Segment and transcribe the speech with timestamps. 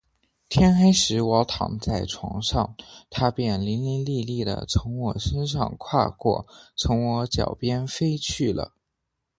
[0.49, 2.75] 天黑时，我躺在床上，
[3.11, 8.73] 他便伶伶俐俐地从我身上跨过，从我脚边飞去了。